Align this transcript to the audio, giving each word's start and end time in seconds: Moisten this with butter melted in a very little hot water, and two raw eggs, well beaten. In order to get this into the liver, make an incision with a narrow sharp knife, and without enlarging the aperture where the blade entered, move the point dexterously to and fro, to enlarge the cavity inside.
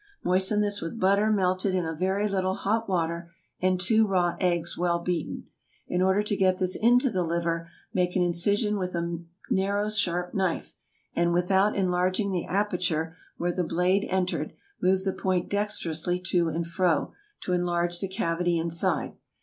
Moisten 0.23 0.61
this 0.61 0.81
with 0.81 0.99
butter 0.99 1.29
melted 1.29 1.75
in 1.75 1.85
a 1.85 1.93
very 1.93 2.27
little 2.27 2.55
hot 2.55 2.89
water, 2.89 3.29
and 3.59 3.79
two 3.79 4.07
raw 4.07 4.35
eggs, 4.39 4.75
well 4.75 4.97
beaten. 4.97 5.45
In 5.87 6.01
order 6.01 6.23
to 6.23 6.35
get 6.35 6.57
this 6.57 6.75
into 6.75 7.11
the 7.11 7.21
liver, 7.21 7.69
make 7.93 8.15
an 8.15 8.23
incision 8.23 8.79
with 8.79 8.95
a 8.95 9.19
narrow 9.51 9.89
sharp 9.89 10.33
knife, 10.33 10.73
and 11.15 11.33
without 11.35 11.75
enlarging 11.75 12.31
the 12.31 12.45
aperture 12.45 13.15
where 13.37 13.53
the 13.53 13.63
blade 13.63 14.07
entered, 14.09 14.53
move 14.81 15.03
the 15.03 15.13
point 15.13 15.51
dexterously 15.51 16.19
to 16.19 16.49
and 16.49 16.65
fro, 16.65 17.13
to 17.41 17.53
enlarge 17.53 17.99
the 17.99 18.07
cavity 18.09 18.57
inside. 18.57 19.13